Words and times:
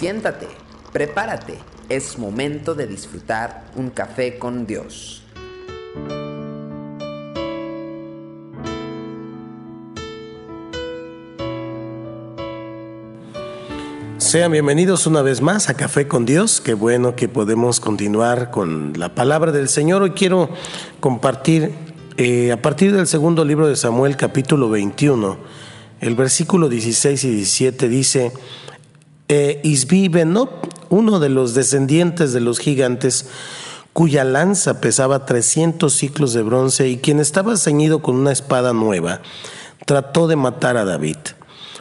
Siéntate, 0.00 0.48
prepárate, 0.94 1.58
es 1.90 2.18
momento 2.18 2.74
de 2.74 2.86
disfrutar 2.86 3.66
un 3.76 3.90
café 3.90 4.38
con 4.38 4.66
Dios. 4.66 5.22
Sean 14.16 14.52
bienvenidos 14.52 15.06
una 15.06 15.20
vez 15.20 15.42
más 15.42 15.68
a 15.68 15.74
Café 15.74 16.08
con 16.08 16.24
Dios. 16.24 16.62
Qué 16.62 16.72
bueno 16.72 17.14
que 17.14 17.28
podemos 17.28 17.78
continuar 17.78 18.50
con 18.50 18.94
la 18.96 19.14
palabra 19.14 19.52
del 19.52 19.68
Señor. 19.68 20.00
Hoy 20.00 20.12
quiero 20.12 20.48
compartir 21.00 21.74
eh, 22.16 22.52
a 22.52 22.62
partir 22.62 22.94
del 22.94 23.06
segundo 23.06 23.44
libro 23.44 23.68
de 23.68 23.76
Samuel 23.76 24.16
capítulo 24.16 24.70
21, 24.70 25.36
el 26.00 26.14
versículo 26.14 26.70
16 26.70 27.22
y 27.22 27.30
17 27.32 27.86
dice, 27.90 28.32
eh, 29.32 29.60
Isbi 29.62 30.08
Benob, 30.08 30.50
uno 30.88 31.20
de 31.20 31.28
los 31.28 31.54
descendientes 31.54 32.32
de 32.32 32.40
los 32.40 32.58
gigantes, 32.58 33.26
cuya 33.92 34.24
lanza 34.24 34.80
pesaba 34.80 35.24
300 35.24 35.92
ciclos 35.92 36.32
de 36.32 36.42
bronce 36.42 36.88
y 36.88 36.96
quien 36.96 37.20
estaba 37.20 37.56
ceñido 37.56 38.02
con 38.02 38.16
una 38.16 38.32
espada 38.32 38.72
nueva, 38.72 39.20
trató 39.86 40.26
de 40.26 40.34
matar 40.34 40.76
a 40.76 40.84
David. 40.84 41.16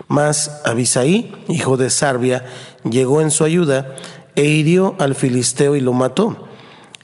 Mas 0.07 0.61
Abisaí, 0.63 1.35
hijo 1.47 1.75
de 1.75 1.89
Sarbia, 1.89 2.45
llegó 2.87 3.19
en 3.19 3.31
su 3.31 3.43
ayuda 3.43 3.95
e 4.35 4.43
hirió 4.43 4.95
al 4.99 5.15
filisteo 5.15 5.75
y 5.75 5.81
lo 5.81 5.93
mató. 5.93 6.47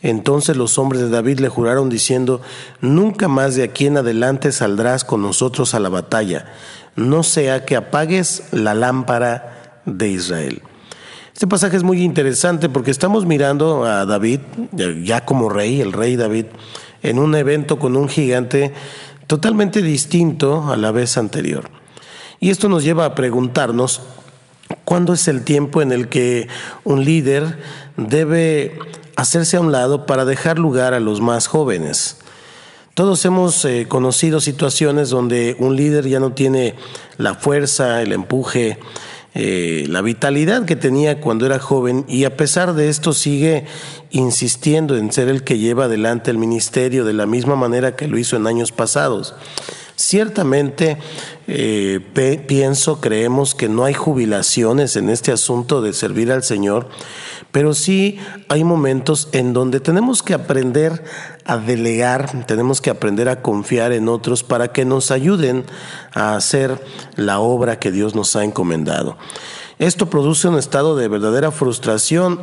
Entonces 0.04 0.58
los 0.58 0.78
hombres 0.78 1.02
de 1.02 1.10
David 1.10 1.40
le 1.40 1.50
juraron 1.50 1.90
diciendo, 1.90 2.40
Nunca 2.82 3.28
más 3.28 3.56
de 3.56 3.64
aquí 3.64 3.88
en 3.88 3.98
adelante 3.98 4.52
saldrás 4.52 5.06
con 5.06 5.24
nosotros 5.24 5.74
a 5.74 5.80
la 5.80 5.90
batalla, 5.90 6.54
no 6.96 7.24
sea 7.24 7.66
que 7.66 7.76
apagues 7.76 8.44
la 8.52 8.76
lámpara 8.76 9.55
de 9.86 10.10
Israel. 10.10 10.62
Este 11.34 11.48
pasaje 11.48 11.76
es 11.76 11.84
muy 11.84 12.02
interesante 12.02 12.70
porque 12.70 12.92
estamos 12.92 13.26
mirando 13.26 13.84
a 13.84 14.06
David, 14.06 14.40
ya 15.04 15.26
como 15.26 15.50
rey, 15.50 15.82
el 15.82 15.92
rey 15.92 16.16
David, 16.16 16.46
en 17.04 17.20
un 17.20 17.36
evento 17.36 17.78
con 17.78 17.98
un 17.98 18.08
gigante 18.08 18.74
totalmente 19.28 19.82
distinto 19.82 20.72
a 20.72 20.78
la 20.78 20.92
vez 20.92 21.18
anterior. 21.18 21.70
Y 22.40 22.52
esto 22.52 22.70
nos 22.70 22.84
lleva 22.84 23.06
a 23.06 23.16
preguntarnos, 23.16 24.02
¿cuándo 24.86 25.14
es 25.14 25.28
el 25.28 25.44
tiempo 25.44 25.82
en 25.82 25.92
el 25.92 26.08
que 26.10 26.48
un 26.84 27.04
líder 27.04 27.58
debe 27.98 28.78
hacerse 29.16 29.58
a 29.58 29.62
un 29.62 29.72
lado 29.72 30.06
para 30.06 30.26
dejar 30.26 30.60
lugar 30.60 30.94
a 30.94 31.00
los 31.00 31.22
más 31.22 31.48
jóvenes. 31.48 32.18
Todos 32.94 33.26
hemos 33.26 33.66
eh, 33.66 33.88
conocido 33.90 34.40
situaciones 34.40 35.10
donde 35.10 35.56
un 35.60 35.76
líder 35.76 36.08
ya 36.08 36.20
no 36.20 36.32
tiene 36.34 36.76
la 37.18 37.36
fuerza, 37.36 38.02
el 38.02 38.14
empuje, 38.14 38.78
eh, 39.38 39.86
la 39.90 40.02
vitalidad 40.02 40.64
que 40.64 40.78
tenía 40.78 41.20
cuando 41.20 41.46
era 41.46 41.60
joven 41.60 42.06
y 42.08 42.24
a 42.24 42.38
pesar 42.38 42.74
de 42.74 42.88
esto 42.88 43.12
sigue 43.12 43.66
insistiendo 44.12 44.96
en 44.96 45.12
ser 45.12 45.28
el 45.28 45.44
que 45.44 45.58
lleva 45.58 45.86
adelante 45.86 46.32
el 46.32 46.38
ministerio 46.38 47.04
de 47.04 47.12
la 47.12 47.26
misma 47.26 47.58
manera 47.58 47.98
que 47.98 48.08
lo 48.08 48.18
hizo 48.18 48.38
en 48.38 48.48
años 48.48 48.72
pasados. 48.72 49.36
Ciertamente 49.96 50.98
eh, 51.48 52.02
pienso, 52.48 53.00
creemos 53.00 53.56
que 53.56 53.70
no 53.70 53.86
hay 53.86 53.94
jubilaciones 53.94 54.98
en 54.98 55.10
este 55.10 55.32
asunto 55.32 55.82
de 55.82 55.94
servir 55.94 56.34
al 56.34 56.44
Señor, 56.44 56.90
pero 57.52 57.74
sí 57.74 58.20
hay 58.50 58.66
momentos 58.66 59.30
en 59.32 59.54
donde 59.54 59.80
tenemos 59.80 60.22
que 60.22 60.34
aprender 60.34 61.04
a 61.46 61.58
delegar, 61.58 62.46
tenemos 62.46 62.82
que 62.82 62.90
aprender 62.90 63.30
a 63.30 63.42
confiar 63.42 63.94
en 63.94 64.10
otros 64.10 64.44
para 64.44 64.74
que 64.74 64.84
nos 64.84 65.12
ayuden 65.12 65.66
a 66.14 66.36
hacer 66.36 66.84
la 67.16 67.40
obra 67.40 67.80
que 67.80 67.92
Dios 67.92 68.16
nos 68.16 68.36
ha 68.36 68.44
encomendado. 68.44 69.18
Esto 69.80 70.10
produce 70.10 70.48
un 70.48 70.58
estado 70.58 70.96
de 70.96 71.10
verdadera 71.10 71.52
frustración 71.52 72.40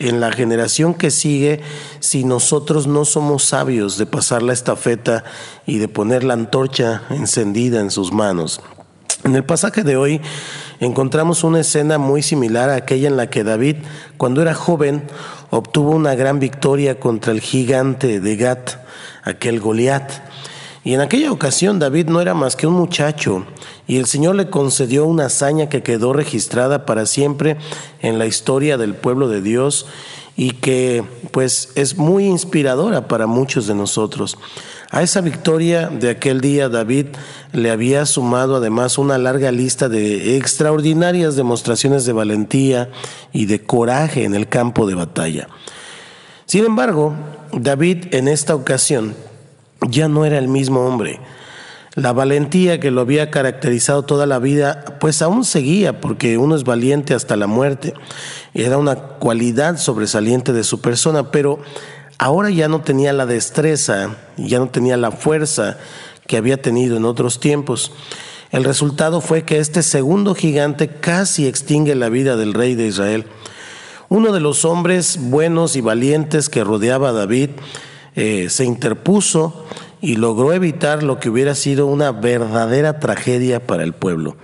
en 0.00 0.20
la 0.20 0.32
generación 0.32 0.94
que 0.94 1.12
sigue 1.12 1.60
si 2.00 2.24
nosotros 2.24 2.88
no 2.88 3.04
somos 3.04 3.44
sabios 3.44 3.98
de 3.98 4.06
pasar 4.06 4.42
la 4.42 4.52
estafeta 4.52 5.22
y 5.64 5.78
de 5.78 5.86
poner 5.86 6.24
la 6.24 6.34
antorcha 6.34 7.02
encendida 7.10 7.80
en 7.80 7.92
sus 7.92 8.12
manos. 8.12 8.60
En 9.22 9.36
el 9.36 9.44
pasaje 9.44 9.84
de 9.84 9.96
hoy 9.96 10.20
encontramos 10.80 11.44
una 11.44 11.60
escena 11.60 11.98
muy 11.98 12.22
similar 12.22 12.68
a 12.70 12.74
aquella 12.74 13.06
en 13.06 13.16
la 13.16 13.30
que 13.30 13.44
David, 13.44 13.76
cuando 14.16 14.42
era 14.42 14.54
joven, 14.54 15.04
obtuvo 15.50 15.92
una 15.92 16.16
gran 16.16 16.40
victoria 16.40 16.98
contra 16.98 17.32
el 17.32 17.40
gigante 17.40 18.18
de 18.18 18.36
Gat, 18.36 18.70
aquel 19.22 19.60
Goliat. 19.60 20.31
Y 20.84 20.94
en 20.94 21.00
aquella 21.00 21.30
ocasión 21.30 21.78
David 21.78 22.08
no 22.08 22.20
era 22.20 22.34
más 22.34 22.56
que 22.56 22.66
un 22.66 22.74
muchacho, 22.74 23.44
y 23.86 23.98
el 23.98 24.06
Señor 24.06 24.34
le 24.34 24.50
concedió 24.50 25.06
una 25.06 25.26
hazaña 25.26 25.68
que 25.68 25.82
quedó 25.82 26.12
registrada 26.12 26.84
para 26.86 27.06
siempre 27.06 27.56
en 28.00 28.18
la 28.18 28.26
historia 28.26 28.76
del 28.76 28.94
pueblo 28.94 29.28
de 29.28 29.42
Dios 29.42 29.86
y 30.36 30.52
que 30.52 31.04
pues 31.30 31.70
es 31.76 31.98
muy 31.98 32.26
inspiradora 32.26 33.06
para 33.06 33.26
muchos 33.26 33.66
de 33.66 33.74
nosotros. 33.74 34.38
A 34.90 35.02
esa 35.02 35.20
victoria 35.20 35.88
de 35.88 36.10
aquel 36.10 36.40
día 36.40 36.68
David 36.68 37.06
le 37.52 37.70
había 37.70 38.04
sumado 38.04 38.56
además 38.56 38.98
una 38.98 39.18
larga 39.18 39.52
lista 39.52 39.88
de 39.88 40.36
extraordinarias 40.36 41.36
demostraciones 41.36 42.04
de 42.04 42.12
valentía 42.12 42.90
y 43.32 43.46
de 43.46 43.62
coraje 43.62 44.24
en 44.24 44.34
el 44.34 44.48
campo 44.48 44.86
de 44.86 44.94
batalla. 44.94 45.48
Sin 46.44 46.64
embargo, 46.64 47.14
David 47.52 48.14
en 48.14 48.28
esta 48.28 48.54
ocasión 48.54 49.14
ya 49.88 50.08
no 50.08 50.24
era 50.24 50.38
el 50.38 50.48
mismo 50.48 50.86
hombre. 50.86 51.20
La 51.94 52.12
valentía 52.12 52.80
que 52.80 52.90
lo 52.90 53.02
había 53.02 53.30
caracterizado 53.30 54.02
toda 54.04 54.24
la 54.24 54.38
vida, 54.38 54.96
pues 54.98 55.20
aún 55.20 55.44
seguía, 55.44 56.00
porque 56.00 56.38
uno 56.38 56.56
es 56.56 56.64
valiente 56.64 57.12
hasta 57.12 57.36
la 57.36 57.46
muerte. 57.46 57.92
Era 58.54 58.78
una 58.78 58.96
cualidad 58.96 59.76
sobresaliente 59.76 60.54
de 60.54 60.64
su 60.64 60.80
persona, 60.80 61.30
pero 61.30 61.58
ahora 62.16 62.48
ya 62.48 62.68
no 62.68 62.80
tenía 62.80 63.12
la 63.12 63.26
destreza, 63.26 64.16
ya 64.38 64.58
no 64.58 64.68
tenía 64.70 64.96
la 64.96 65.10
fuerza 65.10 65.76
que 66.26 66.38
había 66.38 66.62
tenido 66.62 66.96
en 66.96 67.04
otros 67.04 67.40
tiempos. 67.40 67.92
El 68.52 68.64
resultado 68.64 69.20
fue 69.20 69.44
que 69.44 69.58
este 69.58 69.82
segundo 69.82 70.34
gigante 70.34 70.88
casi 70.88 71.46
extingue 71.46 71.94
la 71.94 72.08
vida 72.08 72.36
del 72.36 72.54
rey 72.54 72.74
de 72.74 72.86
Israel. 72.86 73.26
Uno 74.08 74.32
de 74.32 74.40
los 74.40 74.64
hombres 74.64 75.18
buenos 75.20 75.76
y 75.76 75.80
valientes 75.82 76.48
que 76.48 76.64
rodeaba 76.64 77.10
a 77.10 77.12
David 77.12 77.50
eh, 78.14 78.48
se 78.50 78.64
interpuso 78.64 79.66
y 80.00 80.16
logró 80.16 80.52
evitar 80.52 81.02
lo 81.02 81.18
que 81.18 81.30
hubiera 81.30 81.54
sido 81.54 81.86
una 81.86 82.12
verdadera 82.12 82.98
tragedia 82.98 83.66
para 83.66 83.84
el 83.84 83.92
pueblo. 83.92 84.36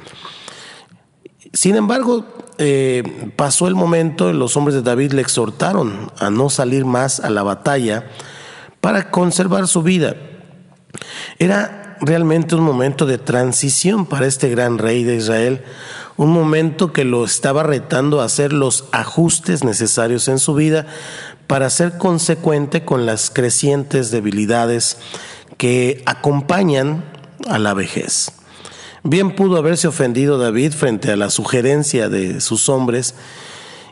Sin 1.53 1.77
embargo, 1.77 2.25
eh, 2.59 3.33
pasó 3.37 3.69
el 3.69 3.75
momento, 3.75 4.33
los 4.33 4.57
hombres 4.57 4.75
de 4.75 4.83
David 4.83 5.13
le 5.13 5.23
exhortaron 5.23 6.11
a 6.19 6.31
no 6.31 6.51
salir 6.51 6.85
más 6.85 7.21
a 7.21 7.31
la 7.31 7.43
batalla 7.43 8.07
para 8.81 9.11
conservar 9.11 9.67
su 9.67 9.83
vida. 9.83 10.17
Era 11.39 11.97
realmente 12.01 12.55
un 12.55 12.63
momento 12.63 13.07
de 13.07 13.19
transición 13.19 14.07
para 14.07 14.27
este 14.27 14.49
gran 14.49 14.79
rey 14.79 15.05
de 15.05 15.17
Israel, 15.17 15.65
un 16.17 16.31
momento 16.31 16.93
que 16.93 17.05
lo 17.05 17.25
estaba 17.25 17.63
retando 17.63 18.21
a 18.21 18.25
hacer 18.25 18.53
los 18.53 18.87
ajustes 18.93 19.65
necesarios 19.65 20.29
en 20.29 20.39
su 20.39 20.55
vida 20.55 20.87
para 21.49 21.71
ser 21.71 21.99
consecuente 21.99 22.85
con 22.85 23.07
las 23.07 23.31
crecientes 23.31 24.13
debilidades 24.13 24.99
que 25.57 26.03
acompañan 26.07 27.05
a 27.49 27.59
la 27.59 27.75
vejez. 27.75 28.31
Bien 29.03 29.35
pudo 29.35 29.57
haberse 29.57 29.89
ofendido 29.89 30.39
David 30.39 30.73
frente 30.73 31.11
a 31.11 31.17
la 31.17 31.31
sugerencia 31.31 32.09
de 32.09 32.41
sus 32.41 32.69
hombres 32.69 33.15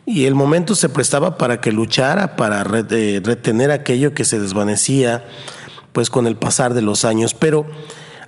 y 0.04 0.26
el 0.26 0.34
momento 0.34 0.74
se 0.74 0.90
prestaba 0.90 1.38
para 1.38 1.60
que 1.60 1.72
luchara, 1.72 2.36
para 2.36 2.64
eh, 2.90 3.20
retener 3.24 3.70
aquello 3.70 4.12
que 4.14 4.24
se 4.24 4.38
desvanecía 4.38 5.24
pues 5.92 6.10
con 6.10 6.26
el 6.26 6.36
pasar 6.36 6.74
de 6.74 6.82
los 6.82 7.06
años, 7.06 7.32
pero 7.32 7.66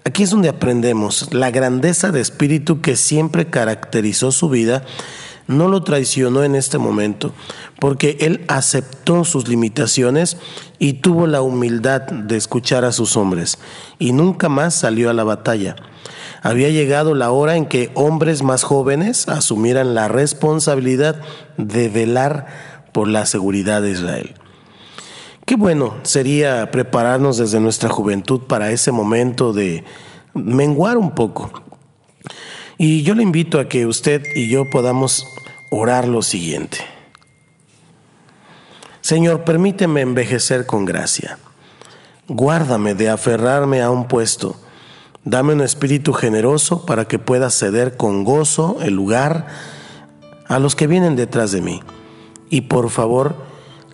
aquí 0.04 0.22
es 0.22 0.30
donde 0.30 0.48
aprendemos 0.48 1.34
la 1.34 1.50
grandeza 1.50 2.10
de 2.12 2.22
espíritu 2.22 2.80
que 2.80 2.96
siempre 2.96 3.50
caracterizó 3.50 4.32
su 4.32 4.48
vida 4.48 4.84
no 5.48 5.66
lo 5.66 5.82
traicionó 5.82 6.44
en 6.44 6.54
este 6.54 6.78
momento, 6.78 7.32
porque 7.80 8.18
él 8.20 8.44
aceptó 8.48 9.24
sus 9.24 9.48
limitaciones 9.48 10.36
y 10.78 10.94
tuvo 10.94 11.26
la 11.26 11.42
humildad 11.42 12.02
de 12.02 12.36
escuchar 12.36 12.84
a 12.84 12.92
sus 12.92 13.16
hombres, 13.16 13.58
y 13.98 14.12
nunca 14.12 14.48
más 14.48 14.74
salió 14.74 15.10
a 15.10 15.14
la 15.14 15.24
batalla. 15.24 15.74
Había 16.42 16.68
llegado 16.68 17.14
la 17.14 17.32
hora 17.32 17.56
en 17.56 17.66
que 17.66 17.90
hombres 17.94 18.42
más 18.42 18.62
jóvenes 18.62 19.28
asumieran 19.28 19.94
la 19.94 20.06
responsabilidad 20.06 21.20
de 21.56 21.88
velar 21.88 22.46
por 22.92 23.08
la 23.08 23.26
seguridad 23.26 23.82
de 23.82 23.90
Israel. 23.90 24.34
Qué 25.46 25.56
bueno 25.56 25.94
sería 26.02 26.70
prepararnos 26.70 27.38
desde 27.38 27.58
nuestra 27.58 27.88
juventud 27.88 28.42
para 28.42 28.70
ese 28.70 28.92
momento 28.92 29.54
de 29.54 29.82
menguar 30.34 30.98
un 30.98 31.12
poco. 31.12 31.50
Y 32.78 33.02
yo 33.02 33.14
le 33.14 33.24
invito 33.24 33.58
a 33.58 33.68
que 33.68 33.86
usted 33.86 34.22
y 34.36 34.48
yo 34.48 34.70
podamos 34.70 35.26
orar 35.68 36.06
lo 36.06 36.22
siguiente. 36.22 36.78
Señor, 39.00 39.42
permíteme 39.42 40.00
envejecer 40.00 40.64
con 40.64 40.84
gracia. 40.84 41.38
Guárdame 42.28 42.94
de 42.94 43.10
aferrarme 43.10 43.82
a 43.82 43.90
un 43.90 44.06
puesto. 44.06 44.54
Dame 45.24 45.54
un 45.54 45.60
espíritu 45.60 46.12
generoso 46.12 46.86
para 46.86 47.06
que 47.06 47.18
pueda 47.18 47.50
ceder 47.50 47.96
con 47.96 48.22
gozo 48.22 48.78
el 48.80 48.94
lugar 48.94 49.46
a 50.46 50.60
los 50.60 50.76
que 50.76 50.86
vienen 50.86 51.16
detrás 51.16 51.50
de 51.50 51.60
mí. 51.60 51.82
Y 52.48 52.62
por 52.62 52.90
favor, 52.90 53.34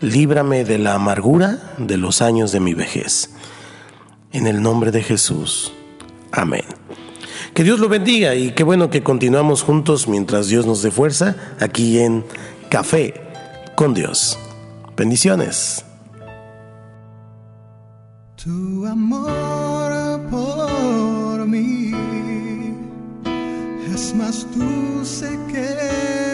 líbrame 0.01 0.65
de 0.65 0.79
la 0.79 0.95
amargura 0.95 1.75
de 1.79 1.97
los 1.97 2.21
años 2.21 2.53
de 2.53 2.61
mi 2.61 2.75
vejez. 2.75 3.31
En 4.31 4.47
el 4.47 4.61
nombre 4.61 4.91
de 4.91 5.03
Jesús. 5.03 5.73
Amén. 6.33 6.65
Que 7.55 7.63
Dios 7.63 7.79
lo 7.79 7.89
bendiga 7.89 8.35
y 8.35 8.51
qué 8.51 8.65
bueno 8.65 8.91
que 8.91 9.05
continuamos 9.05 9.63
juntos 9.63 10.09
mientras 10.09 10.49
Dios 10.49 10.67
nos 10.67 10.83
dé 10.83 10.91
fuerza 10.91 11.37
aquí 11.61 12.01
en 12.01 12.25
Café 12.69 13.15
con 13.77 13.95
Dios. 13.95 14.37
Bendiciones. 14.97 15.85
Tu 18.43 18.85
amor 18.85 20.21
por 20.33 21.47
mí 21.47 21.93
es 23.95 24.13
más 24.17 24.45
que 25.53 26.34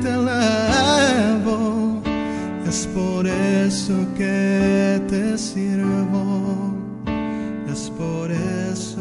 te 0.00 0.08
elevo, 0.08 2.02
es 2.66 2.86
por 2.88 3.26
eso 3.26 3.94
que 4.16 5.00
te 5.08 5.36
sirvo, 5.36 6.74
es 7.70 7.90
por 7.90 8.30
eso. 8.30 8.91